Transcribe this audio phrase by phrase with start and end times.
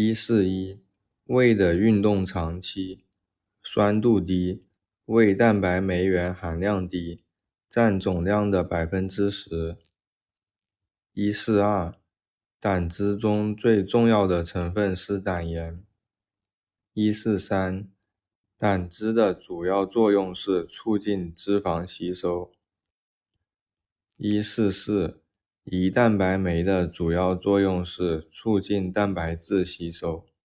[0.00, 0.80] 一四一，
[1.24, 3.02] 胃的运动长期，
[3.64, 4.62] 酸度低，
[5.06, 7.24] 胃蛋白酶原含量低，
[7.68, 9.76] 占总量的百分之十。
[11.14, 11.92] 一四二，
[12.60, 15.82] 胆汁中最重要的成分是胆盐。
[16.92, 17.90] 一四三，
[18.56, 22.52] 胆汁的主要作用是促进脂肪吸收。
[24.16, 25.20] 一四四，
[25.70, 30.28] 胰蛋白酶的主要作用是促进蛋白质吸收。